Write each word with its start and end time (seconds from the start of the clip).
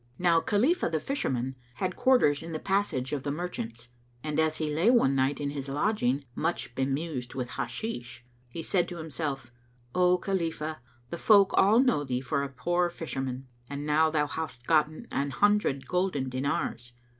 Now 0.17 0.41
Khalifah 0.41 0.89
the 0.89 0.99
Fisherman 0.99 1.53
had 1.75 1.95
quarters 1.95 2.41
in 2.41 2.53
the 2.53 2.59
Passage 2.59 3.13
of 3.13 3.21
the 3.21 3.29
Merchants, 3.31 3.89
[FN#208] 4.23 4.29
and, 4.31 4.39
as 4.39 4.57
he 4.57 4.73
lay 4.73 4.89
one 4.89 5.13
night 5.13 5.39
in 5.39 5.51
his 5.51 5.69
lodging 5.69 6.25
much 6.33 6.73
bemused 6.73 7.35
with 7.35 7.51
Hashish, 7.51 8.25
he 8.49 8.63
said 8.63 8.89
to 8.89 8.97
himself, 8.97 9.51
"O 9.93 10.17
Khalifah, 10.17 10.79
the 11.11 11.19
folk 11.19 11.51
all 11.53 11.77
know 11.79 12.03
thee 12.03 12.19
for 12.19 12.41
a 12.41 12.49
poor 12.49 12.89
fisherman, 12.89 13.47
and 13.69 13.85
now 13.85 14.09
thou 14.09 14.25
hast 14.25 14.65
gotten 14.65 15.05
an 15.11 15.29
hundred 15.29 15.87
golden 15.87 16.29
dinars. 16.29 16.93